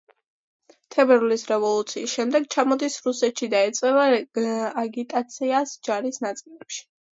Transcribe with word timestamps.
თებერვლის 0.95 1.43
რევოლუციის 1.51 2.15
შემდეგ 2.19 2.47
ჩამოდის 2.55 2.97
რუსეთში 3.09 3.51
და 3.55 3.61
ეწევა 3.69 4.09
აგიტაციას 4.87 5.79
ჯარის 5.91 6.23
ნაწილებში. 6.27 6.85